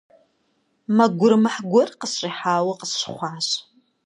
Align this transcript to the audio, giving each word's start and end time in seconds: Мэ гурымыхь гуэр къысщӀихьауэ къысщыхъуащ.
Мэ 0.95 1.05
гурымыхь 1.17 1.59
гуэр 1.69 1.89
къысщӀихьауэ 1.99 2.73
къысщыхъуащ. 2.79 3.47